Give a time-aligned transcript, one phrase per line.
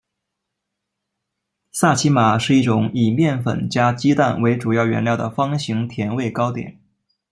[1.71, 6.79] 萨其马是一种以面粉加鸡蛋为主要原料的方形甜味糕点。